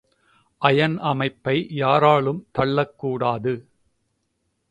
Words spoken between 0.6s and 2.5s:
iron அமைப்பை யாராலும்